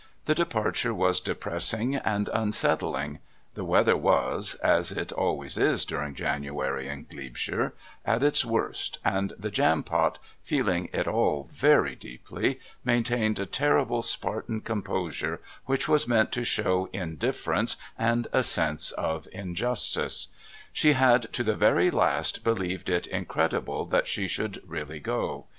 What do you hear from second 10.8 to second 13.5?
it all very deeply, maintained a